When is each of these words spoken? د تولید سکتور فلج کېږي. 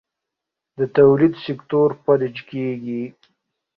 د 0.77 0.79
تولید 0.97 1.33
سکتور 1.45 1.89
فلج 2.03 2.35
کېږي. 2.49 3.03